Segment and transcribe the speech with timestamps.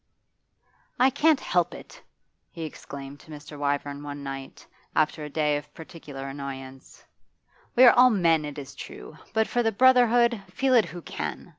[0.99, 2.01] 'I can't help it!'
[2.49, 3.55] he exclaimed to Mr.
[3.59, 7.05] Wyvern one right, after a day of peculiar annoyance.
[7.75, 11.49] 'We are all men, it is true; but for the brotherhood feel it who can!